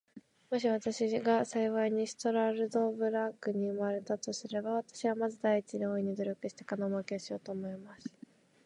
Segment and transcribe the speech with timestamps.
[0.49, 8.11] もし私が幸いにストラルドブラグに生れたとすれば、私はまず第一に、大いに努力して金もうけをしようと思います。